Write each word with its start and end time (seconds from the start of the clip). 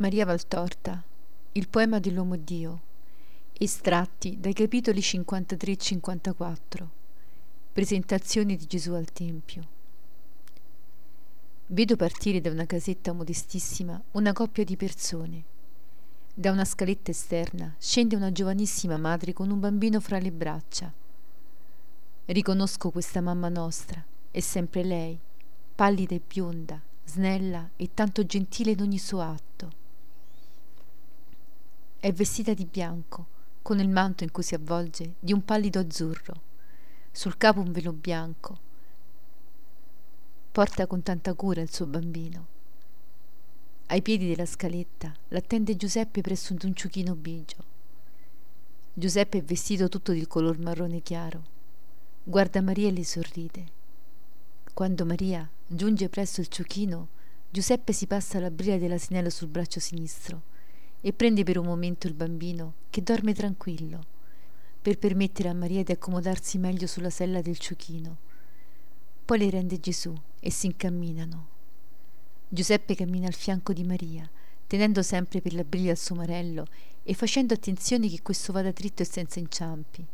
Maria 0.00 0.24
Valtorta, 0.24 1.04
il 1.52 1.68
poema 1.68 2.00
dell'uomo 2.00 2.36
Dio, 2.36 2.80
estratti 3.52 4.40
dai 4.40 4.54
capitoli 4.54 5.02
53 5.02 5.72
e 5.72 5.76
54, 5.76 6.90
presentazione 7.70 8.56
di 8.56 8.64
Gesù 8.64 8.92
al 8.92 9.12
Tempio. 9.12 9.68
Vedo 11.66 11.96
partire 11.96 12.40
da 12.40 12.50
una 12.50 12.64
casetta 12.64 13.12
modestissima 13.12 14.02
una 14.12 14.32
coppia 14.32 14.64
di 14.64 14.74
persone. 14.74 15.44
Da 16.32 16.50
una 16.50 16.64
scaletta 16.64 17.10
esterna 17.10 17.74
scende 17.78 18.16
una 18.16 18.32
giovanissima 18.32 18.96
madre 18.96 19.34
con 19.34 19.50
un 19.50 19.60
bambino 19.60 20.00
fra 20.00 20.18
le 20.18 20.32
braccia. 20.32 20.90
Riconosco 22.24 22.90
questa 22.90 23.20
mamma 23.20 23.50
nostra, 23.50 24.02
è 24.30 24.40
sempre 24.40 24.82
lei, 24.82 25.20
pallida 25.74 26.14
e 26.14 26.22
bionda, 26.26 26.80
snella 27.04 27.68
e 27.76 27.90
tanto 27.92 28.24
gentile 28.24 28.70
in 28.70 28.80
ogni 28.80 28.98
suo 28.98 29.20
atto. 29.20 29.79
È 32.00 32.10
vestita 32.14 32.54
di 32.54 32.64
bianco, 32.64 33.26
con 33.60 33.78
il 33.78 33.90
manto 33.90 34.24
in 34.24 34.30
cui 34.30 34.42
si 34.42 34.54
avvolge 34.54 35.16
di 35.18 35.34
un 35.34 35.44
pallido 35.44 35.80
azzurro. 35.80 36.40
Sul 37.12 37.36
capo 37.36 37.60
un 37.60 37.72
velo 37.72 37.92
bianco. 37.92 38.58
Porta 40.50 40.86
con 40.86 41.02
tanta 41.02 41.34
cura 41.34 41.60
il 41.60 41.70
suo 41.70 41.84
bambino. 41.84 42.46
Ai 43.88 44.00
piedi 44.00 44.26
della 44.26 44.46
scaletta 44.46 45.14
l'attende 45.28 45.76
Giuseppe 45.76 46.22
presso 46.22 46.56
un 46.58 46.74
ciuchino 46.74 47.14
bigio. 47.14 47.58
Giuseppe 48.94 49.36
è 49.36 49.42
vestito 49.42 49.90
tutto 49.90 50.12
di 50.12 50.26
color 50.26 50.58
marrone 50.58 51.02
chiaro. 51.02 51.42
Guarda 52.24 52.62
Maria 52.62 52.88
e 52.88 52.92
le 52.92 53.04
sorride. 53.04 53.66
Quando 54.72 55.04
Maria 55.04 55.46
giunge 55.66 56.08
presso 56.08 56.40
il 56.40 56.48
ciuchino, 56.48 57.08
Giuseppe 57.50 57.92
si 57.92 58.06
passa 58.06 58.40
la 58.40 58.50
briglia 58.50 58.78
dell'asinello 58.78 59.28
sul 59.28 59.48
braccio 59.48 59.80
sinistro 59.80 60.48
e 61.02 61.12
prende 61.12 61.44
per 61.44 61.58
un 61.58 61.66
momento 61.66 62.06
il 62.06 62.14
bambino 62.14 62.74
che 62.90 63.02
dorme 63.02 63.32
tranquillo 63.32 64.18
per 64.80 64.98
permettere 64.98 65.48
a 65.48 65.54
Maria 65.54 65.82
di 65.82 65.92
accomodarsi 65.92 66.58
meglio 66.58 66.86
sulla 66.86 67.10
sella 67.10 67.42
del 67.42 67.58
ciuchino. 67.58 68.16
Poi 69.24 69.38
le 69.38 69.50
rende 69.50 69.78
Gesù 69.78 70.14
e 70.40 70.50
si 70.50 70.66
incamminano. 70.66 71.48
Giuseppe 72.48 72.94
cammina 72.94 73.26
al 73.26 73.34
fianco 73.34 73.72
di 73.72 73.84
Maria, 73.84 74.28
tenendo 74.66 75.02
sempre 75.02 75.40
per 75.40 75.52
la 75.52 75.64
briglia 75.64 75.92
il 75.92 75.98
suo 75.98 76.14
marello 76.14 76.64
e 77.02 77.12
facendo 77.14 77.52
attenzione 77.52 78.08
che 78.08 78.22
questo 78.22 78.52
vada 78.52 78.72
dritto 78.72 79.02
e 79.02 79.06
senza 79.06 79.38
inciampi. 79.38 80.04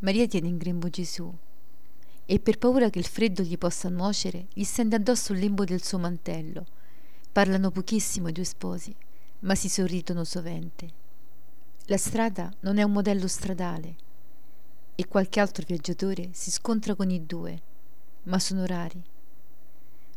Maria 0.00 0.26
tiene 0.26 0.48
in 0.48 0.58
grembo 0.58 0.88
Gesù 0.90 1.32
e 2.26 2.38
per 2.38 2.58
paura 2.58 2.90
che 2.90 2.98
il 2.98 3.06
freddo 3.06 3.42
gli 3.42 3.56
possa 3.56 3.88
nuocere, 3.88 4.46
gli 4.52 4.64
stende 4.64 4.96
addosso 4.96 5.32
il 5.32 5.38
lembo 5.38 5.64
del 5.64 5.82
suo 5.82 5.98
mantello. 5.98 6.66
Parlano 7.32 7.70
pochissimo 7.70 8.28
i 8.28 8.32
due 8.32 8.44
sposi 8.44 8.94
ma 9.42 9.54
si 9.54 9.68
sorridono 9.68 10.24
sovente. 10.24 11.00
La 11.86 11.96
strada 11.96 12.52
non 12.60 12.78
è 12.78 12.82
un 12.82 12.92
modello 12.92 13.26
stradale 13.26 13.96
e 14.94 15.08
qualche 15.08 15.40
altro 15.40 15.64
viaggiatore 15.66 16.30
si 16.32 16.50
scontra 16.50 16.94
con 16.94 17.10
i 17.10 17.26
due, 17.26 17.60
ma 18.24 18.38
sono 18.38 18.66
rari. 18.66 19.02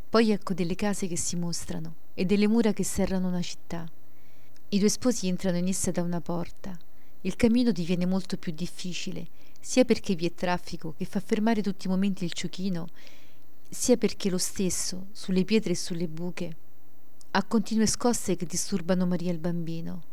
Poi 0.09 0.31
ecco 0.31 0.53
delle 0.53 0.75
case 0.75 1.07
che 1.07 1.17
si 1.17 1.35
mostrano 1.35 1.95
e 2.13 2.25
delle 2.25 2.47
mura 2.47 2.71
che 2.71 2.83
serrano 2.83 3.27
una 3.27 3.41
città. 3.41 3.89
I 4.69 4.79
due 4.79 4.89
sposi 4.89 5.27
entrano 5.27 5.57
in 5.57 5.67
essa 5.67 5.91
da 5.91 6.01
una 6.01 6.21
porta. 6.21 6.77
Il 7.21 7.35
cammino 7.35 7.71
diviene 7.71 8.05
molto 8.05 8.37
più 8.37 8.51
difficile, 8.51 9.27
sia 9.59 9.83
perché 9.83 10.13
vi 10.13 10.27
è 10.27 10.33
traffico 10.33 10.93
che 10.95 11.05
fa 11.05 11.19
fermare 11.19 11.63
tutti 11.63 11.87
i 11.87 11.89
momenti 11.89 12.23
il 12.23 12.33
ciuchino, 12.33 12.87
sia 13.67 13.97
perché 13.97 14.29
lo 14.29 14.37
stesso, 14.37 15.07
sulle 15.11 15.43
pietre 15.43 15.71
e 15.71 15.75
sulle 15.75 16.07
buche, 16.07 16.55
ha 17.37 17.43
continue 17.43 17.85
scosse 17.85 18.37
che 18.37 18.45
disturbano 18.45 19.05
Maria 19.05 19.29
e 19.29 19.33
il 19.33 19.39
bambino. 19.39 20.03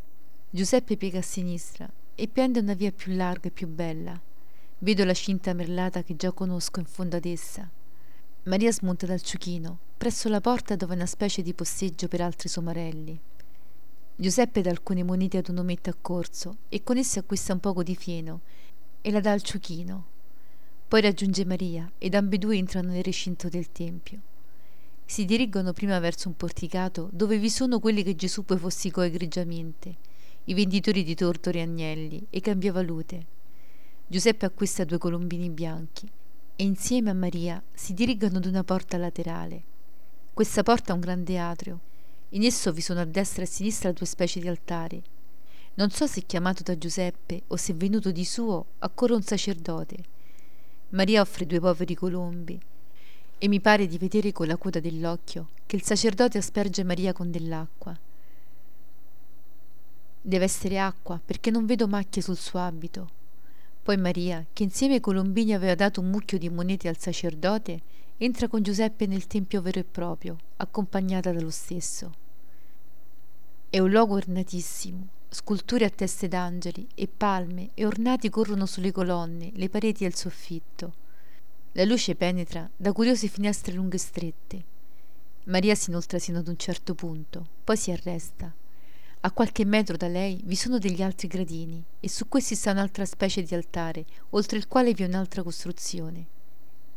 Giuseppe 0.51 0.97
piega 0.97 1.20
a 1.20 1.23
sinistra 1.23 1.89
e 2.17 2.27
prende 2.27 2.59
una 2.59 2.75
via 2.75 2.91
più 2.91 3.15
larga 3.15 3.47
e 3.47 3.53
più 3.53 3.69
bella. 3.69 4.20
Vedo 4.78 5.05
la 5.05 5.15
cinta 5.15 5.53
merlata 5.53 6.03
che 6.03 6.16
già 6.16 6.32
conosco 6.32 6.81
in 6.81 6.87
fondo 6.87 7.15
ad 7.15 7.25
essa. 7.25 7.71
Maria 8.43 8.72
smonta 8.72 9.06
dal 9.06 9.22
ciuchino, 9.22 9.78
presso 9.97 10.28
la 10.28 10.41
porta 10.41 10.75
dove 10.75 10.94
è 10.94 10.97
una 10.97 11.06
specie 11.06 11.43
di 11.43 11.55
posteggio 11.55 12.09
per 12.09 12.22
altri 12.22 12.49
somarelli. 12.49 13.16
Giuseppe 14.16 14.61
dà 14.61 14.71
alcune 14.71 15.05
monete 15.05 15.38
ad 15.38 15.49
un 15.49 15.59
ometto 15.59 15.91
accorso 15.91 16.56
e 16.69 16.82
con 16.82 16.97
esse 16.97 17.21
acquista 17.21 17.53
un 17.53 17.61
poco 17.61 17.84
di 17.84 17.94
fieno 17.94 18.41
e 19.00 19.12
la 19.12 19.21
dà 19.21 19.31
al 19.31 19.43
ciuchino. 19.43 20.06
Poi 20.88 21.00
raggiunge 21.00 21.44
Maria 21.44 21.88
ed 21.99 22.16
ambedue 22.16 22.56
entrano 22.56 22.91
nel 22.91 23.05
recinto 23.05 23.49
del 23.49 23.71
tempio 23.71 24.22
si 25.12 25.27
dirigono 25.27 25.75
prima 25.75 25.99
verso 25.99 26.28
un 26.28 26.37
porticato 26.39 27.11
dove 27.12 27.37
vi 27.37 27.50
sono 27.50 27.81
quelli 27.81 28.03
che 28.03 28.15
Gesù 28.15 28.47
poi 28.47 28.56
fosticò 28.56 29.03
egregiamente, 29.03 29.95
i 30.45 30.55
venditori 30.55 31.05
di 31.05 31.15
tortori 31.15 31.59
e 31.59 31.62
agnelli 31.65 32.27
e 32.31 32.41
cambiavalute. 32.41 33.27
Giuseppe 34.06 34.47
acquista 34.47 34.84
due 34.84 34.97
colombini 34.97 35.50
bianchi 35.50 36.11
e 36.56 36.65
insieme 36.65 37.11
a 37.11 37.12
Maria 37.12 37.62
si 37.75 37.93
dirigono 37.93 38.39
ad 38.39 38.47
una 38.47 38.65
porta 38.65 38.97
laterale. 38.97 39.62
Questa 40.33 40.62
porta 40.62 40.93
ha 40.93 40.95
un 40.95 41.03
grande 41.03 41.39
atrio. 41.39 41.81
In 42.31 42.44
esso 42.44 42.73
vi 42.73 42.81
sono 42.81 43.00
a 43.00 43.05
destra 43.05 43.43
e 43.43 43.44
a 43.44 43.49
sinistra 43.50 43.93
due 43.93 44.06
specie 44.06 44.41
di 44.41 44.49
altari. 44.49 45.03
Non 45.75 45.91
so 45.91 46.06
se 46.06 46.23
chiamato 46.23 46.62
da 46.62 46.79
Giuseppe 46.79 47.43
o 47.49 47.56
se 47.56 47.75
venuto 47.75 48.12
di 48.12 48.25
suo, 48.25 48.65
accorre 48.79 49.12
un 49.12 49.23
sacerdote. 49.23 50.05
Maria 50.89 51.21
offre 51.21 51.44
due 51.44 51.61
poveri 51.61 51.94
colombi 51.94 52.59
e 53.42 53.48
mi 53.48 53.58
pare 53.58 53.88
di 53.88 53.98
vedere 53.98 54.30
con 54.30 54.47
la 54.47 54.56
coda 54.56 54.78
dell'occhio 54.78 55.48
che 55.66 55.75
il 55.75 55.82
sacerdote 55.82 56.38
asperge 56.38 56.84
Maria 56.84 57.12
con 57.12 57.32
dell'acqua. 57.32 57.98
Deve 60.20 60.44
essere 60.44 60.78
acqua 60.78 61.20
perché 61.22 61.50
non 61.50 61.66
vedo 61.66 61.88
macchie 61.88 62.22
sul 62.22 62.36
suo 62.36 62.60
abito. 62.60 63.10
Poi 63.82 63.97
Maria, 63.97 64.47
che 64.52 64.62
insieme 64.62 64.94
ai 64.94 65.00
colombini 65.00 65.54
aveva 65.54 65.75
dato 65.75 66.00
un 66.00 66.10
mucchio 66.10 66.38
di 66.38 66.48
monete 66.50 66.86
al 66.86 66.98
sacerdote, 66.98 67.81
entra 68.19 68.47
con 68.47 68.62
Giuseppe 68.62 69.06
nel 69.06 69.26
tempio 69.26 69.60
vero 69.60 69.81
e 69.81 69.84
proprio, 69.91 70.36
accompagnata 70.58 71.32
dallo 71.32 71.50
stesso. 71.50 72.12
È 73.69 73.81
un 73.81 73.91
luogo 73.91 74.14
ornatissimo, 74.14 75.08
sculture 75.28 75.84
a 75.84 75.91
teste 75.91 76.28
d'angeli 76.28 76.86
e 76.94 77.08
palme 77.08 77.70
e 77.75 77.86
ornati 77.86 78.31
corrono 78.31 78.66
sulle 78.66 78.92
colonne, 78.92 79.50
le 79.52 79.69
pareti 79.69 80.04
e 80.04 80.06
il 80.06 80.14
soffitto. 80.14 81.01
La 81.75 81.84
luce 81.84 82.15
penetra 82.15 82.69
da 82.77 82.93
curiose 82.93 83.28
finestre 83.28 83.72
lunghe 83.72 83.97
e 83.97 83.99
strette. 83.99 84.65
Maria 85.44 85.75
si 85.75 85.88
inoltra 85.88 86.19
sino 86.19 86.41
ad 86.41 86.49
un 86.49 86.59
certo 86.59 86.94
punto, 86.94 87.47
poi 87.65 87.78
si 87.78 87.91
arresta. 87.91 88.53
A 89.21 89.31
qualche 89.31 89.65
metro 89.65 89.97
da 89.97 90.06
lei 90.06 90.38
vi 90.44 90.55
sono 90.55 90.77
degli 90.77 91.00
altri 91.00 91.28
gradini 91.28 91.82
e 91.99 92.11
su 92.11 92.28
questi 92.28 92.56
sta 92.56 92.72
un'altra 92.72 93.06
specie 93.06 93.43
di 93.43 93.55
altare, 93.55 94.05
oltre 94.31 94.59
il 94.59 94.69
quale 94.69 94.93
vi 94.93 95.05
è 95.05 95.06
un'altra 95.06 95.43
costruzione. 95.43 96.27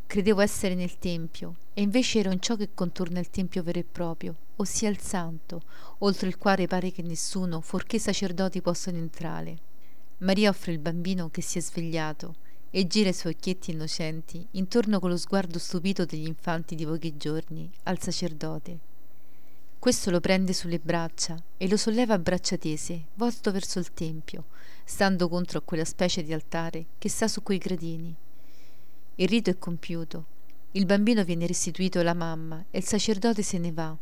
Credevo 0.07 0.41
essere 0.41 0.75
nel 0.75 0.99
tempio, 0.99 1.55
e 1.73 1.81
invece 1.81 2.19
ero 2.19 2.33
in 2.33 2.41
ciò 2.41 2.57
che 2.57 2.71
contorna 2.73 3.21
il 3.21 3.29
tempio 3.29 3.63
vero 3.63 3.79
e 3.79 3.85
proprio, 3.89 4.35
ossia 4.57 4.89
il 4.89 4.99
santo, 4.99 5.61
oltre 5.99 6.27
il 6.27 6.37
quale 6.37 6.67
pare 6.67 6.91
che 6.91 7.01
nessuno, 7.01 7.61
forché 7.61 7.95
i 7.95 7.99
sacerdoti, 7.99 8.59
possano 8.59 8.97
entrare. 8.97 9.57
Maria 10.17 10.49
offre 10.49 10.73
il 10.73 10.79
bambino 10.79 11.29
che 11.29 11.41
si 11.41 11.59
è 11.59 11.61
svegliato 11.61 12.43
e 12.77 12.87
gira 12.87 13.07
i 13.07 13.13
suoi 13.13 13.31
occhietti 13.31 13.71
innocenti 13.71 14.45
intorno 14.51 14.99
con 14.99 15.09
lo 15.09 15.15
sguardo 15.15 15.59
stupito 15.59 16.03
degli 16.03 16.27
infanti 16.27 16.75
di 16.75 16.85
pochi 16.85 17.15
giorni 17.15 17.71
al 17.83 18.01
sacerdote. 18.01 18.77
Questo 19.79 20.11
lo 20.11 20.19
prende 20.19 20.51
sulle 20.51 20.79
braccia 20.79 21.41
e 21.55 21.69
lo 21.69 21.77
solleva 21.77 22.15
a 22.15 22.19
braccia 22.19 22.57
tese, 22.57 23.05
volto 23.13 23.53
verso 23.53 23.79
il 23.79 23.93
tempio, 23.93 24.47
stando 24.83 25.29
contro 25.29 25.59
a 25.59 25.61
quella 25.61 25.85
specie 25.85 26.21
di 26.21 26.33
altare 26.33 26.87
che 26.97 27.07
sta 27.07 27.29
su 27.29 27.41
quei 27.43 27.59
gradini. 27.59 28.13
Il 29.15 29.27
rito 29.29 29.49
è 29.49 29.57
compiuto, 29.57 30.25
il 30.71 30.85
bambino 30.85 31.23
viene 31.23 31.47
restituito 31.47 31.99
alla 32.01 32.13
mamma 32.13 32.61
e 32.71 32.79
il 32.79 32.83
sacerdote 32.83 33.41
se 33.41 33.57
ne 33.57 33.71
va. 33.71 33.95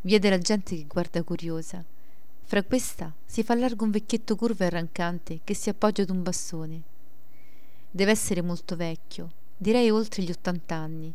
Via 0.00 0.18
della 0.18 0.38
gente 0.38 0.76
che 0.76 0.86
guarda 0.86 1.22
curiosa. 1.22 1.84
Fra 2.42 2.62
questa 2.62 3.12
si 3.26 3.42
fa 3.42 3.54
largo 3.54 3.84
un 3.84 3.90
vecchietto 3.90 4.34
curvo 4.34 4.62
e 4.62 4.68
arrancante 4.68 5.40
che 5.44 5.52
si 5.52 5.68
appoggia 5.68 6.00
ad 6.00 6.08
un 6.08 6.22
bastone. 6.22 6.89
Deve 7.92 8.12
essere 8.12 8.40
molto 8.40 8.76
vecchio, 8.76 9.32
direi 9.56 9.90
oltre 9.90 10.22
gli 10.22 10.30
ottant'anni. 10.30 11.12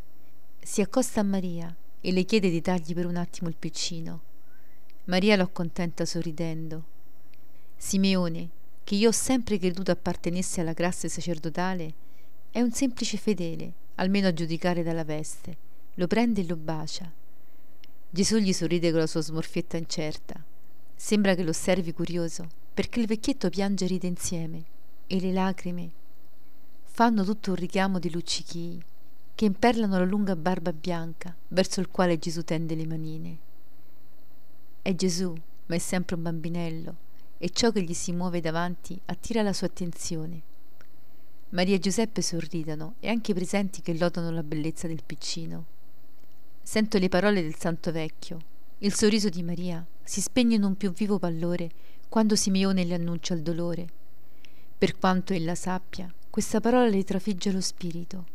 Si 0.62 0.82
accosta 0.82 1.22
a 1.22 1.24
Maria 1.24 1.74
e 2.02 2.12
le 2.12 2.26
chiede 2.26 2.50
di 2.50 2.60
dargli 2.60 2.94
per 2.94 3.06
un 3.06 3.16
attimo 3.16 3.48
il 3.48 3.56
piccino. 3.58 4.22
Maria 5.06 5.38
lo 5.38 5.44
accontenta 5.44 6.04
sorridendo. 6.04 6.84
Simeone, 7.78 8.50
che 8.84 8.96
io 8.96 9.08
ho 9.08 9.14
sempre 9.14 9.58
creduto 9.58 9.92
appartenesse 9.92 10.60
alla 10.60 10.74
classe 10.74 11.08
sacerdotale, 11.08 11.94
è 12.52 12.60
un 12.60 12.74
semplice 12.74 13.16
fedele, 13.16 13.72
almeno 13.96 14.28
a 14.28 14.34
giudicare 14.34 14.84
dalla 14.84 15.06
veste. 15.06 15.56
Lo 15.94 16.08
prende 16.08 16.42
e 16.42 16.46
lo 16.46 16.58
bacia. 16.58 17.10
Gesù 18.10 18.36
gli 18.36 18.52
sorride 18.52 18.92
con 18.92 19.00
la 19.00 19.08
sua 19.08 19.22
smorfietta 19.22 19.78
incerta. 19.78 20.44
Sembra 20.94 21.36
che 21.36 21.44
lo 21.44 21.52
osservi 21.52 21.94
curioso, 21.94 22.50
perché 22.74 23.00
il 23.00 23.08
vecchietto 23.08 23.50
piange 23.50 23.86
e 23.86 23.88
ride 23.88 24.08
insieme, 24.08 24.64
e 25.08 25.22
le 25.22 25.32
lacrime 25.32 26.04
fanno 26.96 27.26
tutto 27.26 27.50
un 27.50 27.58
richiamo 27.58 28.00
di 28.00 28.10
luccichii 28.10 28.82
che 29.36 29.44
imperlano 29.44 29.98
la 29.98 30.06
lunga 30.06 30.34
barba 30.38 30.72
bianca 30.72 31.36
verso 31.50 31.82
il 31.82 31.90
quale 31.90 32.18
Gesù 32.18 32.46
tende 32.46 32.74
le 32.74 32.88
manine. 32.88 33.38
È 34.82 34.96
Gesù, 34.96 35.36
ma 35.66 35.76
è 35.76 35.78
sempre 35.78 36.16
un 36.16 36.22
bambinello 36.22 36.96
e 37.38 37.50
ciò 37.50 37.74
che 37.74 37.82
gli 37.82 37.94
si 37.94 38.14
muove 38.14 38.40
davanti 38.40 38.98
attira 39.08 39.42
la 39.42 39.52
sua 39.52 39.68
attenzione. 39.68 40.42
Maria 41.50 41.76
e 41.76 41.80
Giuseppe 41.80 42.22
sorridano 42.22 42.94
e 43.02 43.10
anche 43.10 43.32
i 43.32 43.36
presenti 43.36 43.82
che 43.82 43.98
lodano 43.98 44.32
la 44.32 44.44
bellezza 44.44 44.88
del 44.88 45.04
piccino. 45.06 45.66
Sento 46.64 46.98
le 46.98 47.10
parole 47.10 47.42
del 47.42 47.58
santo 47.58 47.92
vecchio. 47.92 48.40
Il 48.78 48.94
sorriso 48.94 49.28
di 49.28 49.44
Maria 49.44 49.86
si 50.02 50.22
spegne 50.22 50.56
in 50.56 50.64
un 50.64 50.78
più 50.78 50.94
vivo 50.94 51.20
pallore 51.20 51.70
quando 52.08 52.38
Simeone 52.38 52.86
le 52.86 52.94
annuncia 52.94 53.34
il 53.34 53.42
dolore. 53.42 53.86
Per 54.78 54.98
quanto 54.98 55.34
ella 55.34 55.56
sappia, 55.56 56.10
questa 56.36 56.60
parola 56.60 56.90
le 56.90 57.06
trafigge 57.06 57.50
lo 57.50 57.62
spirito. 57.62 58.26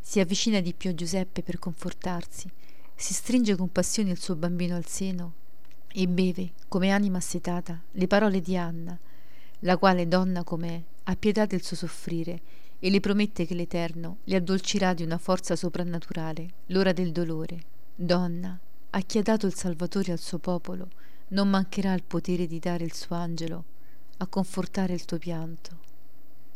Si 0.00 0.20
avvicina 0.20 0.60
di 0.60 0.74
più 0.74 0.90
a 0.90 0.94
Giuseppe 0.94 1.42
per 1.42 1.58
confortarsi, 1.58 2.46
si 2.94 3.14
stringe 3.14 3.56
con 3.56 3.72
passione 3.72 4.10
il 4.10 4.20
suo 4.20 4.36
bambino 4.36 4.76
al 4.76 4.84
seno 4.84 5.32
e 5.90 6.06
beve, 6.06 6.52
come 6.68 6.90
anima 6.90 7.16
assetata, 7.16 7.80
le 7.92 8.06
parole 8.06 8.42
di 8.42 8.54
Anna, 8.54 8.98
la 9.60 9.78
quale, 9.78 10.06
donna 10.06 10.44
com'è, 10.44 10.82
ha 11.04 11.16
pietà 11.16 11.46
del 11.46 11.62
suo 11.62 11.74
soffrire 11.74 12.42
e 12.78 12.90
le 12.90 13.00
promette 13.00 13.46
che 13.46 13.54
l'Eterno 13.54 14.18
le 14.24 14.36
addolcirà 14.36 14.92
di 14.92 15.02
una 15.02 15.16
forza 15.16 15.56
soprannaturale 15.56 16.50
l'ora 16.66 16.92
del 16.92 17.12
dolore. 17.12 17.62
Donna, 17.94 18.60
a 18.90 19.00
chi 19.00 19.16
ha 19.16 19.22
dato 19.22 19.46
il 19.46 19.54
Salvatore 19.54 20.12
al 20.12 20.18
suo 20.18 20.36
popolo, 20.36 20.90
non 21.28 21.48
mancherà 21.48 21.94
il 21.94 22.04
potere 22.06 22.46
di 22.46 22.58
dare 22.58 22.84
il 22.84 22.92
suo 22.92 23.16
angelo 23.16 23.64
a 24.18 24.26
confortare 24.26 24.92
il 24.92 25.06
tuo 25.06 25.16
pianto. 25.16 25.87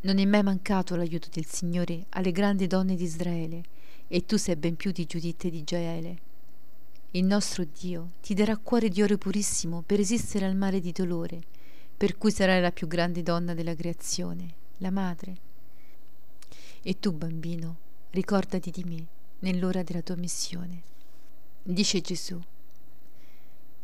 Non 0.05 0.19
è 0.19 0.25
mai 0.25 0.43
mancato 0.43 0.97
l'aiuto 0.97 1.29
del 1.31 1.47
Signore 1.47 2.07
alle 2.11 2.33
grandi 2.33 2.67
donne 2.67 2.97
di 2.97 3.05
Israele, 3.05 3.63
e 4.09 4.27
tu 4.27 4.37
sei 4.37 4.57
ben 4.57 4.75
più 4.75 4.91
di 4.91 5.07
Giuditta 5.07 5.47
e 5.47 5.51
di 5.51 5.63
Giaele. 5.63 6.19
Il 7.13 7.25
nostro 7.25 7.65
Dio 7.65 8.11
ti 8.21 8.35
darà 8.35 8.57
cuore 8.57 8.89
di 8.89 9.01
oro 9.01 9.17
purissimo 9.17 9.83
per 9.87 9.99
resistere 9.99 10.45
al 10.45 10.57
mare 10.57 10.81
di 10.81 10.91
dolore, 10.91 11.41
per 11.97 12.19
cui 12.19 12.33
sarai 12.33 12.61
la 12.61 12.73
più 12.73 12.89
grande 12.89 13.23
donna 13.23 13.55
della 13.55 13.77
creazione, 13.77 14.55
la 14.79 14.91
madre. 14.91 15.37
E 16.83 16.99
tu, 16.99 17.13
bambino, 17.13 17.77
ricordati 18.11 18.73
di 18.73 18.83
me 18.83 19.07
nell'ora 19.39 19.85
della 19.85 20.03
tua 20.03 20.17
missione. 20.17 20.83
Dice 21.63 22.01
Gesù. 22.01 22.41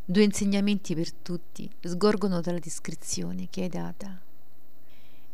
Due 0.03 0.23
insegnamenti 0.23 0.95
per 0.95 1.13
tutti 1.13 1.69
sgorgono 1.79 2.41
dalla 2.41 2.59
descrizione 2.59 3.47
che 3.49 3.61
hai 3.61 3.69
data. 3.69 4.27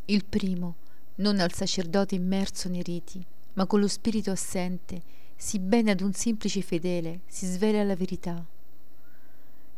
Il 0.08 0.24
primo, 0.24 0.76
non 1.16 1.40
al 1.40 1.52
sacerdote 1.52 2.14
immerso 2.14 2.70
nei 2.70 2.84
riti, 2.84 3.26
ma 3.54 3.66
con 3.66 3.80
lo 3.80 3.88
spirito 3.88 4.30
assente, 4.30 5.02
si 5.36 5.58
bene 5.58 5.90
ad 5.90 6.02
un 6.02 6.14
semplice 6.14 6.62
fedele, 6.62 7.22
si 7.26 7.48
svela 7.48 7.84
la 7.84 7.96
verità. 7.96 8.46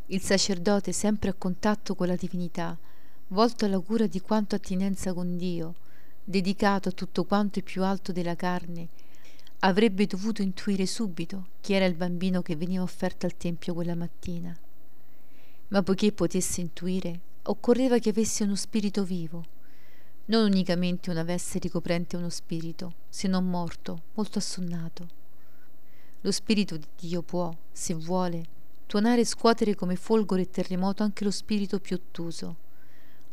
Il 0.07 0.21
sacerdote 0.21 0.91
sempre 0.91 1.29
a 1.29 1.33
contatto 1.33 1.95
con 1.95 2.07
la 2.07 2.17
divinità, 2.17 2.77
volto 3.29 3.63
alla 3.63 3.79
cura 3.79 4.05
di 4.05 4.19
quanto 4.19 4.55
attinenza 4.55 5.13
con 5.13 5.37
Dio, 5.37 5.75
dedicato 6.25 6.89
a 6.89 6.91
tutto 6.91 7.23
quanto 7.23 7.59
è 7.59 7.61
più 7.61 7.83
alto 7.83 8.11
della 8.11 8.35
carne, 8.35 8.89
avrebbe 9.59 10.07
dovuto 10.07 10.41
intuire 10.41 10.85
subito 10.85 11.51
chi 11.61 11.71
era 11.71 11.85
il 11.85 11.95
bambino 11.95 12.41
che 12.41 12.57
veniva 12.57 12.83
offerto 12.83 13.25
al 13.25 13.37
Tempio 13.37 13.73
quella 13.73 13.95
mattina. 13.95 14.53
Ma 15.69 15.81
poiché 15.83 16.11
potesse 16.11 16.59
intuire, 16.59 17.17
occorreva 17.43 17.97
che 17.99 18.09
avesse 18.09 18.43
uno 18.43 18.55
spirito 18.55 19.05
vivo, 19.05 19.55
non 20.27 20.43
unicamente 20.43 21.09
una 21.09 21.23
veste 21.23 21.57
ricoprente 21.59 22.17
uno 22.17 22.29
spirito, 22.29 22.93
se 23.07 23.29
non 23.29 23.49
morto, 23.49 24.03
molto 24.15 24.39
assonnato. 24.39 25.07
Lo 26.21 26.31
spirito 26.31 26.75
di 26.75 26.87
Dio 26.99 27.21
può, 27.21 27.55
se 27.71 27.93
vuole, 27.93 28.45
tuonare 28.87 29.21
e 29.21 29.25
scuotere 29.25 29.75
come 29.75 29.95
folgore 29.95 30.41
e 30.41 30.49
terremoto 30.49 31.03
anche 31.03 31.23
lo 31.23 31.31
spirito 31.31 31.79
più 31.79 31.95
ottuso. 31.95 32.55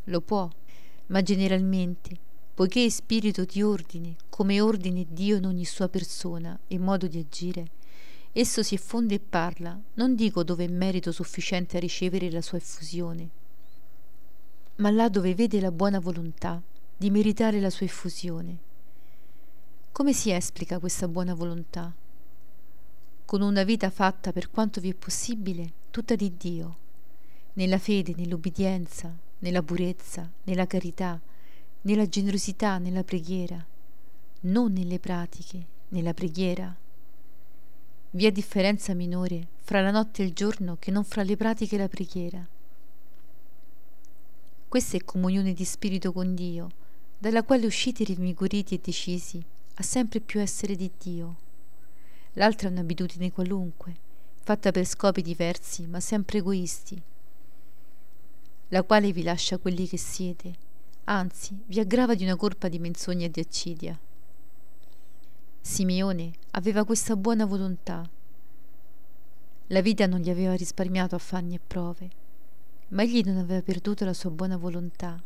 Lo 0.04 0.20
può, 0.20 0.48
ma 1.06 1.20
generalmente, 1.22 2.16
poiché 2.54 2.84
è 2.84 2.88
spirito 2.88 3.44
di 3.44 3.60
ordine, 3.60 4.14
come 4.28 4.60
ordine 4.60 5.04
Dio 5.08 5.36
in 5.36 5.46
ogni 5.46 5.64
sua 5.64 5.88
persona 5.88 6.56
e 6.68 6.78
modo 6.78 7.08
di 7.08 7.18
agire, 7.18 7.70
esso 8.30 8.62
si 8.62 8.74
effonde 8.76 9.16
e 9.16 9.20
parla, 9.20 9.76
non 9.94 10.14
dico 10.14 10.44
dove 10.44 10.64
è 10.64 10.68
merito 10.68 11.10
sufficiente 11.10 11.76
a 11.76 11.80
ricevere 11.80 12.30
la 12.30 12.42
sua 12.42 12.58
effusione, 12.58 13.28
ma 14.76 14.90
là 14.90 15.08
dove 15.08 15.34
vede 15.34 15.60
la 15.60 15.72
buona 15.72 15.98
volontà 15.98 16.62
di 17.04 17.10
meritare 17.10 17.60
la 17.60 17.68
sua 17.68 17.84
effusione. 17.84 18.56
Come 19.92 20.14
si 20.14 20.30
esplica 20.30 20.78
questa 20.78 21.06
buona 21.06 21.34
volontà? 21.34 21.92
Con 23.26 23.42
una 23.42 23.62
vita 23.62 23.90
fatta 23.90 24.32
per 24.32 24.50
quanto 24.50 24.80
vi 24.80 24.88
è 24.88 24.94
possibile 24.94 25.70
tutta 25.90 26.14
di 26.14 26.34
Dio, 26.38 26.76
nella 27.54 27.76
fede, 27.76 28.14
nell'ubbidienza, 28.16 29.14
nella 29.40 29.62
purezza, 29.62 30.30
nella 30.44 30.66
carità, 30.66 31.20
nella 31.82 32.08
generosità, 32.08 32.78
nella 32.78 33.04
preghiera, 33.04 33.62
non 34.40 34.72
nelle 34.72 34.98
pratiche, 34.98 35.66
nella 35.88 36.14
preghiera. 36.14 36.74
Vi 38.12 38.24
è 38.24 38.32
differenza 38.32 38.94
minore 38.94 39.48
fra 39.58 39.82
la 39.82 39.90
notte 39.90 40.22
e 40.22 40.24
il 40.24 40.32
giorno 40.32 40.78
che 40.80 40.90
non 40.90 41.04
fra 41.04 41.22
le 41.22 41.36
pratiche 41.36 41.74
e 41.74 41.78
la 41.80 41.88
preghiera. 41.88 42.48
Questa 44.66 44.96
è 44.96 45.04
comunione 45.04 45.52
di 45.52 45.64
spirito 45.66 46.10
con 46.10 46.34
Dio, 46.34 46.70
dalla 47.24 47.42
quale 47.42 47.64
usciti 47.64 48.04
rinvigoriti 48.04 48.74
e 48.74 48.80
decisi 48.84 49.42
a 49.76 49.82
sempre 49.82 50.20
più 50.20 50.40
essere 50.40 50.76
di 50.76 50.90
Dio. 51.02 51.36
L'altra 52.34 52.68
è 52.68 52.70
un'abitudine 52.70 53.32
qualunque, 53.32 53.96
fatta 54.42 54.70
per 54.70 54.84
scopi 54.84 55.22
diversi, 55.22 55.86
ma 55.86 56.00
sempre 56.00 56.40
egoisti, 56.40 57.00
la 58.68 58.82
quale 58.82 59.10
vi 59.10 59.22
lascia 59.22 59.56
quelli 59.56 59.88
che 59.88 59.96
siete, 59.96 60.52
anzi 61.04 61.58
vi 61.64 61.80
aggrava 61.80 62.14
di 62.14 62.24
una 62.24 62.36
colpa 62.36 62.68
di 62.68 62.78
menzogna 62.78 63.24
e 63.24 63.30
di 63.30 63.40
accidia. 63.40 63.98
Simeone 65.62 66.30
aveva 66.50 66.84
questa 66.84 67.16
buona 67.16 67.46
volontà. 67.46 68.06
La 69.68 69.80
vita 69.80 70.06
non 70.06 70.20
gli 70.20 70.28
aveva 70.28 70.52
risparmiato 70.52 71.14
affanni 71.14 71.54
e 71.54 71.60
prove, 71.66 72.10
ma 72.88 73.02
egli 73.02 73.22
non 73.24 73.38
aveva 73.38 73.62
perduto 73.62 74.04
la 74.04 74.12
sua 74.12 74.28
buona 74.28 74.58
volontà 74.58 75.18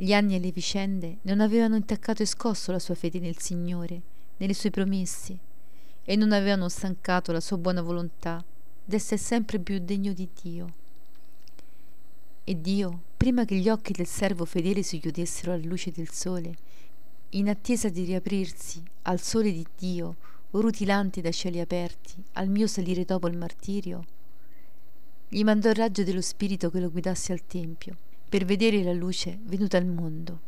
gli 0.00 0.12
anni 0.12 0.36
e 0.36 0.38
le 0.38 0.52
vicende 0.52 1.16
non 1.22 1.40
avevano 1.40 1.74
intaccato 1.74 2.22
e 2.22 2.26
scosso 2.26 2.70
la 2.70 2.78
sua 2.78 2.94
fede 2.94 3.18
nel 3.18 3.38
Signore, 3.38 4.00
nelle 4.36 4.54
sue 4.54 4.70
promesse, 4.70 5.36
e 6.04 6.14
non 6.14 6.30
avevano 6.30 6.68
stancato 6.68 7.32
la 7.32 7.40
sua 7.40 7.56
buona 7.56 7.82
volontà 7.82 8.40
d'essere 8.84 9.20
sempre 9.20 9.58
più 9.58 9.80
degno 9.80 10.12
di 10.12 10.28
Dio. 10.40 10.72
E 12.44 12.60
Dio, 12.60 13.02
prima 13.16 13.44
che 13.44 13.56
gli 13.56 13.68
occhi 13.68 13.92
del 13.92 14.06
servo 14.06 14.44
fedele 14.44 14.84
si 14.84 15.00
chiudessero 15.00 15.52
alla 15.52 15.66
luce 15.66 15.90
del 15.90 16.10
sole, 16.10 16.54
in 17.30 17.48
attesa 17.48 17.88
di 17.88 18.04
riaprirsi 18.04 18.80
al 19.02 19.20
sole 19.20 19.50
di 19.50 19.66
Dio, 19.76 20.14
rutilanti 20.52 21.20
da 21.20 21.32
cieli 21.32 21.58
aperti, 21.58 22.22
al 22.34 22.48
mio 22.48 22.68
salire 22.68 23.04
dopo 23.04 23.26
il 23.26 23.36
martirio, 23.36 24.04
gli 25.28 25.42
mandò 25.42 25.70
il 25.70 25.74
raggio 25.74 26.04
dello 26.04 26.22
Spirito 26.22 26.70
che 26.70 26.78
lo 26.78 26.88
guidasse 26.88 27.32
al 27.32 27.44
Tempio 27.48 27.96
per 28.28 28.44
vedere 28.44 28.82
la 28.82 28.92
luce 28.92 29.38
venuta 29.44 29.78
al 29.78 29.86
mondo. 29.86 30.40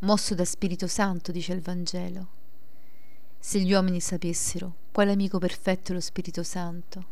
Mosso 0.00 0.34
da 0.34 0.44
Spirito 0.44 0.86
Santo, 0.86 1.32
dice 1.32 1.52
il 1.52 1.60
Vangelo. 1.60 2.28
Se 3.38 3.58
gli 3.58 3.72
uomini 3.72 4.00
sapessero 4.00 4.76
quale 4.92 5.10
amico 5.10 5.38
perfetto 5.38 5.90
è 5.90 5.94
lo 5.94 6.00
Spirito 6.00 6.44
Santo, 6.44 7.04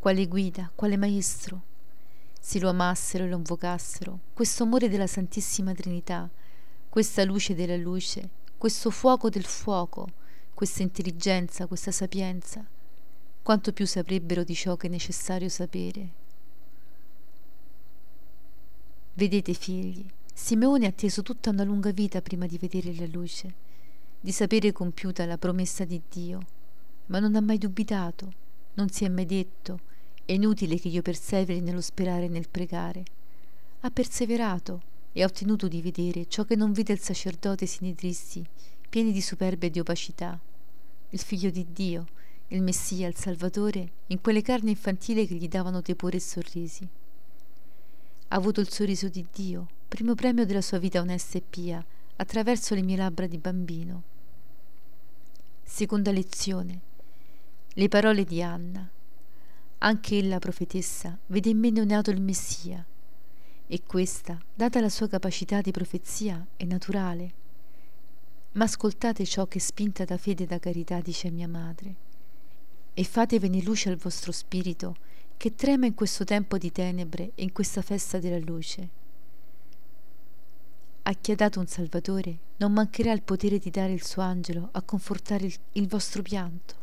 quale 0.00 0.26
guida, 0.26 0.70
quale 0.74 0.96
maestro, 0.96 1.62
se 2.40 2.58
lo 2.58 2.68
amassero 2.68 3.24
e 3.24 3.28
lo 3.28 3.36
invocassero, 3.36 4.18
questo 4.34 4.64
amore 4.64 4.88
della 4.88 5.06
Santissima 5.06 5.72
Trinità, 5.72 6.28
questa 6.88 7.24
luce 7.24 7.54
della 7.54 7.76
luce, 7.76 8.28
questo 8.58 8.90
fuoco 8.90 9.28
del 9.28 9.44
fuoco, 9.44 10.08
questa 10.52 10.82
intelligenza, 10.82 11.68
questa 11.68 11.92
sapienza, 11.92 12.66
quanto 13.40 13.72
più 13.72 13.86
saprebbero 13.86 14.42
di 14.42 14.54
ciò 14.54 14.76
che 14.76 14.88
è 14.88 14.90
necessario 14.90 15.48
sapere. 15.48 16.26
Vedete, 19.18 19.52
figli, 19.52 20.06
Simeone 20.32 20.86
ha 20.86 20.90
atteso 20.90 21.22
tutta 21.22 21.50
una 21.50 21.64
lunga 21.64 21.90
vita 21.90 22.22
prima 22.22 22.46
di 22.46 22.56
vedere 22.56 22.94
la 22.94 23.08
luce, 23.10 23.52
di 24.20 24.30
sapere 24.30 24.70
compiuta 24.70 25.26
la 25.26 25.36
promessa 25.36 25.84
di 25.84 26.00
Dio, 26.08 26.40
ma 27.06 27.18
non 27.18 27.34
ha 27.34 27.40
mai 27.40 27.58
dubitato, 27.58 28.32
non 28.74 28.88
si 28.90 29.04
è 29.04 29.08
mai 29.08 29.26
detto 29.26 29.80
è 30.24 30.34
inutile 30.34 30.78
che 30.78 30.86
io 30.86 31.02
perseveri 31.02 31.58
nello 31.60 31.80
sperare 31.80 32.26
e 32.26 32.28
nel 32.28 32.48
pregare. 32.48 33.02
Ha 33.80 33.90
perseverato 33.90 34.82
e 35.12 35.24
ha 35.24 35.26
ottenuto 35.26 35.66
di 35.66 35.82
vedere 35.82 36.28
ciò 36.28 36.44
che 36.44 36.54
non 36.54 36.70
vide 36.70 36.92
il 36.92 37.00
sacerdote 37.00 37.66
sinedristi, 37.66 38.46
pieni 38.88 39.10
di 39.10 39.20
superbia 39.20 39.66
e 39.66 39.72
di 39.72 39.80
opacità. 39.80 40.38
Il 41.10 41.18
figlio 41.18 41.50
di 41.50 41.66
Dio, 41.72 42.06
il 42.48 42.62
Messia, 42.62 43.08
il 43.08 43.16
Salvatore, 43.16 43.90
in 44.06 44.20
quelle 44.20 44.42
carni 44.42 44.70
infantili 44.70 45.26
che 45.26 45.34
gli 45.34 45.48
davano 45.48 45.82
tepore 45.82 46.18
e 46.18 46.20
sorrisi. 46.20 46.88
Ha 48.28 48.36
avuto 48.36 48.60
il 48.60 48.70
sorriso 48.70 49.08
di 49.08 49.26
Dio, 49.32 49.66
primo 49.88 50.14
premio 50.14 50.44
della 50.44 50.60
sua 50.60 50.78
vita 50.78 51.00
onesta 51.00 51.38
e 51.38 51.42
pia, 51.48 51.84
attraverso 52.16 52.74
le 52.74 52.82
mie 52.82 52.96
labbra 52.96 53.26
di 53.26 53.38
bambino. 53.38 54.02
Seconda 55.62 56.10
lezione. 56.10 56.80
Le 57.72 57.88
parole 57.88 58.24
di 58.24 58.42
Anna. 58.42 58.88
Anche 59.78 60.18
ella, 60.18 60.38
profetessa, 60.38 61.16
vede 61.26 61.50
in 61.50 61.58
me 61.58 61.70
neonato 61.70 62.10
il 62.10 62.20
Messia, 62.20 62.84
e 63.66 63.82
questa, 63.86 64.38
data 64.54 64.80
la 64.80 64.88
sua 64.88 65.08
capacità 65.08 65.60
di 65.60 65.70
profezia, 65.70 66.44
è 66.56 66.64
naturale. 66.64 67.32
Ma 68.52 68.64
ascoltate 68.64 69.24
ciò 69.24 69.46
che 69.46 69.60
spinta 69.60 70.04
da 70.04 70.16
fede 70.16 70.44
e 70.44 70.46
da 70.46 70.58
carità 70.58 71.00
dice 71.00 71.30
mia 71.30 71.46
madre, 71.46 71.94
e 72.94 73.04
fate 73.04 73.38
venire 73.38 73.64
luce 73.64 73.88
al 73.88 73.96
vostro 73.96 74.32
spirito, 74.32 74.96
che 75.38 75.54
trema 75.54 75.86
in 75.86 75.94
questo 75.94 76.24
tempo 76.24 76.58
di 76.58 76.72
tenebre 76.72 77.30
e 77.36 77.44
in 77.44 77.52
questa 77.52 77.80
festa 77.80 78.18
della 78.18 78.44
luce. 78.44 78.88
A 81.02 81.12
chi 81.14 81.30
ha 81.30 81.36
dato 81.36 81.60
un 81.60 81.68
Salvatore 81.68 82.38
non 82.56 82.72
mancherà 82.72 83.12
il 83.12 83.22
potere 83.22 83.58
di 83.58 83.70
dare 83.70 83.92
il 83.92 84.04
suo 84.04 84.20
angelo 84.20 84.68
a 84.72 84.82
confortare 84.82 85.46
il, 85.46 85.54
il 85.74 85.86
vostro 85.86 86.22
pianto. 86.22 86.74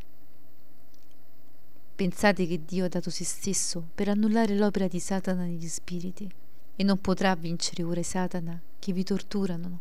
Pensate 1.96 2.48
che 2.48 2.64
Dio 2.64 2.86
ha 2.86 2.88
dato 2.88 3.10
se 3.10 3.26
stesso 3.26 3.90
per 3.94 4.08
annullare 4.08 4.56
l'opera 4.56 4.88
di 4.88 5.02
Satana 5.02 5.44
negli 5.44 5.68
spiriti 5.68 6.32
e 6.78 6.84
non 6.84 7.02
potrà 7.02 7.36
vincere 7.36 7.84
ora 7.84 8.04
Satana 8.04 8.58
che 8.80 8.94
vi 8.94 9.04
torturano. 9.04 9.80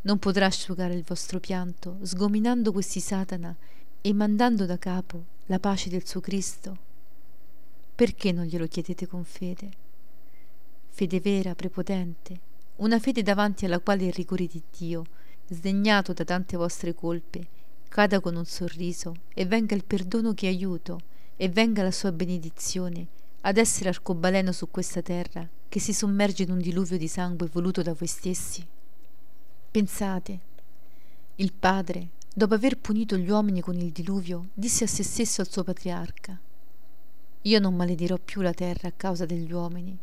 Non 0.00 0.18
potrà 0.18 0.46
asciugare 0.46 0.94
il 0.94 1.04
vostro 1.04 1.40
pianto 1.40 1.98
sgominando 2.00 2.72
questi 2.72 3.00
Satana 3.00 3.54
e 4.00 4.12
mandando 4.14 4.64
da 4.64 4.78
capo 4.78 5.24
la 5.46 5.58
pace 5.58 5.90
del 5.90 6.06
suo 6.06 6.20
Cristo. 6.20 6.85
Perché 7.96 8.30
non 8.30 8.44
glielo 8.44 8.66
chiedete 8.66 9.06
con 9.06 9.24
fede? 9.24 9.70
Fede 10.90 11.18
vera, 11.18 11.54
prepotente, 11.54 12.40
una 12.76 12.98
fede 12.98 13.22
davanti 13.22 13.64
alla 13.64 13.80
quale 13.80 14.04
il 14.04 14.12
rigore 14.12 14.46
di 14.46 14.62
Dio, 14.76 15.06
sdegnato 15.48 16.12
da 16.12 16.22
tante 16.22 16.58
vostre 16.58 16.92
colpe, 16.92 17.48
cada 17.88 18.20
con 18.20 18.36
un 18.36 18.44
sorriso 18.44 19.14
e 19.32 19.46
venga 19.46 19.74
il 19.74 19.82
perdono 19.82 20.34
che 20.34 20.46
aiuto 20.46 21.00
e 21.36 21.48
venga 21.48 21.82
la 21.82 21.90
sua 21.90 22.12
benedizione 22.12 23.06
ad 23.40 23.56
essere 23.56 23.88
arcobaleno 23.88 24.52
su 24.52 24.70
questa 24.70 25.00
terra 25.00 25.48
che 25.66 25.80
si 25.80 25.94
sommerge 25.94 26.42
in 26.42 26.50
un 26.50 26.58
diluvio 26.58 26.98
di 26.98 27.08
sangue 27.08 27.48
voluto 27.50 27.80
da 27.80 27.94
voi 27.94 28.08
stessi? 28.08 28.62
Pensate, 29.70 30.40
il 31.36 31.50
Padre, 31.54 32.10
dopo 32.34 32.52
aver 32.52 32.76
punito 32.76 33.16
gli 33.16 33.30
uomini 33.30 33.62
con 33.62 33.76
il 33.76 33.90
diluvio, 33.90 34.48
disse 34.52 34.84
a 34.84 34.86
se 34.86 35.02
stesso 35.02 35.40
al 35.40 35.50
suo 35.50 35.64
patriarca, 35.64 36.38
Io 37.46 37.60
non 37.60 37.76
maledirò 37.76 38.18
più 38.18 38.40
la 38.40 38.52
terra 38.52 38.88
a 38.88 38.92
causa 38.92 39.24
degli 39.24 39.52
uomini, 39.52 39.96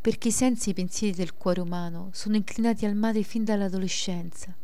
perché 0.00 0.28
i 0.28 0.32
sensi 0.32 0.68
e 0.68 0.72
i 0.72 0.74
pensieri 0.74 1.14
del 1.14 1.34
cuore 1.34 1.60
umano 1.60 2.08
sono 2.12 2.36
inclinati 2.36 2.86
al 2.86 2.94
male 2.94 3.22
fin 3.22 3.44
dall'adolescenza. 3.44 4.56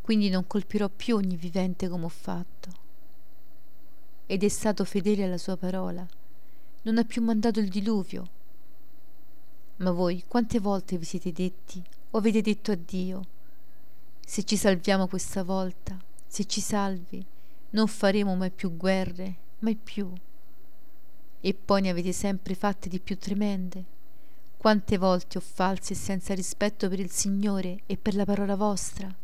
Quindi 0.00 0.30
non 0.30 0.46
colpirò 0.46 0.88
più 0.88 1.16
ogni 1.16 1.34
vivente 1.34 1.88
come 1.88 2.04
ho 2.04 2.08
fatto. 2.08 2.68
Ed 4.26 4.44
è 4.44 4.48
stato 4.48 4.84
fedele 4.84 5.24
alla 5.24 5.38
sua 5.38 5.56
parola, 5.56 6.06
non 6.82 6.98
ha 6.98 7.04
più 7.04 7.20
mandato 7.20 7.58
il 7.58 7.68
diluvio. 7.68 8.28
Ma 9.78 9.90
voi 9.90 10.22
quante 10.28 10.60
volte 10.60 10.98
vi 10.98 11.04
siete 11.04 11.32
detti 11.32 11.82
o 12.12 12.18
avete 12.18 12.42
detto 12.42 12.70
a 12.70 12.76
Dio, 12.76 13.26
se 14.24 14.44
ci 14.44 14.56
salviamo 14.56 15.08
questa 15.08 15.42
volta, 15.42 15.98
se 16.28 16.44
ci 16.44 16.60
salvi, 16.60 17.26
non 17.70 17.88
faremo 17.88 18.36
mai 18.36 18.52
più 18.52 18.76
guerre, 18.76 19.34
mai 19.58 19.74
più. 19.74 20.12
E 21.40 21.54
poi 21.54 21.82
ne 21.82 21.90
avete 21.90 22.12
sempre 22.12 22.54
fatte 22.54 22.88
di 22.88 23.00
più 23.00 23.16
tremende. 23.16 23.84
Quante 24.56 24.98
volte 24.98 25.38
ho 25.38 25.40
falsi 25.40 25.94
e 25.94 25.96
senza 25.96 26.34
rispetto 26.34 26.88
per 26.88 27.00
il 27.00 27.10
Signore 27.10 27.80
e 27.86 27.96
per 27.96 28.14
la 28.14 28.26
parola 28.26 28.56
vostra? 28.56 29.14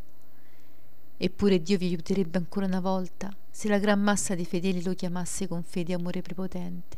Eppure 1.18 1.62
Dio 1.62 1.78
vi 1.78 1.86
aiuterebbe 1.86 2.38
ancora 2.38 2.66
una 2.66 2.80
volta 2.80 3.34
se 3.50 3.68
la 3.68 3.78
gran 3.78 4.00
massa 4.00 4.34
dei 4.34 4.44
fedeli 4.44 4.82
lo 4.82 4.94
chiamasse 4.94 5.46
con 5.48 5.62
fede 5.62 5.92
e 5.92 5.94
amore 5.94 6.20
prepotente. 6.22 6.96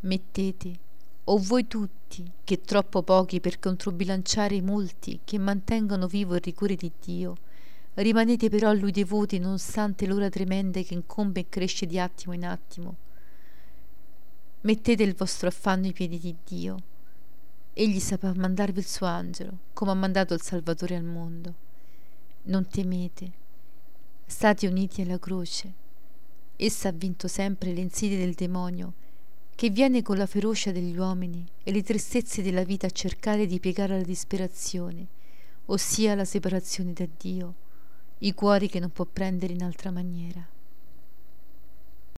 Mettete, 0.00 0.78
o 1.24 1.38
voi 1.38 1.66
tutti, 1.66 2.30
che 2.44 2.60
troppo 2.60 3.02
pochi 3.02 3.40
per 3.40 3.58
controbilanciare 3.58 4.54
i 4.54 4.62
molti 4.62 5.20
che 5.24 5.38
mantengono 5.38 6.06
vivo 6.06 6.36
il 6.36 6.40
rigore 6.40 6.76
di 6.76 6.90
Dio, 7.04 7.36
rimanete 7.94 8.48
però 8.48 8.68
a 8.68 8.72
Lui 8.72 8.92
devoti 8.92 9.38
nonostante 9.38 10.06
l'ora 10.06 10.28
tremenda 10.28 10.80
che 10.82 10.94
incombe 10.94 11.40
e 11.40 11.46
cresce 11.48 11.86
di 11.86 11.98
attimo 11.98 12.34
in 12.34 12.44
attimo, 12.46 12.94
Mettete 14.60 15.04
il 15.04 15.14
vostro 15.14 15.46
affanno 15.46 15.86
ai 15.86 15.92
piedi 15.92 16.18
di 16.18 16.34
Dio. 16.44 16.82
Egli 17.72 18.00
saprà 18.00 18.32
mandarvi 18.34 18.80
il 18.80 18.88
suo 18.88 19.06
angelo, 19.06 19.58
come 19.72 19.92
ha 19.92 19.94
mandato 19.94 20.34
il 20.34 20.42
Salvatore 20.42 20.96
al 20.96 21.04
mondo. 21.04 21.54
Non 22.42 22.66
temete. 22.66 23.30
State 24.26 24.66
uniti 24.66 25.02
alla 25.02 25.20
croce. 25.20 25.72
Essa 26.56 26.88
ha 26.88 26.92
vinto 26.92 27.28
sempre 27.28 27.72
le 27.72 27.80
insidie 27.80 28.18
del 28.18 28.34
demonio, 28.34 28.94
che 29.54 29.70
viene 29.70 30.02
con 30.02 30.16
la 30.16 30.26
ferocia 30.26 30.72
degli 30.72 30.96
uomini 30.96 31.46
e 31.62 31.70
le 31.70 31.84
tristezze 31.84 32.42
della 32.42 32.64
vita 32.64 32.88
a 32.88 32.90
cercare 32.90 33.46
di 33.46 33.60
piegare 33.60 33.94
alla 33.94 34.02
disperazione, 34.02 35.06
ossia 35.66 36.16
la 36.16 36.24
separazione 36.24 36.92
da 36.92 37.06
Dio, 37.16 37.54
i 38.18 38.34
cuori 38.34 38.68
che 38.68 38.80
non 38.80 38.90
può 38.90 39.04
prendere 39.04 39.52
in 39.52 39.62
altra 39.62 39.92
maniera. 39.92 40.44